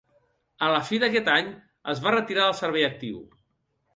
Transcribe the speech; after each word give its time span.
A 0.67 0.69
la 0.75 0.79
fi 0.85 0.99
d'aquest 1.03 1.29
any 1.33 1.51
es 1.95 2.03
va 2.07 2.15
retirar 2.15 2.45
del 2.47 2.57
servei 2.63 2.87
actiu. 2.89 3.23